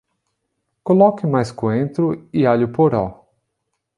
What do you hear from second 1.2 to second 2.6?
mais coentro e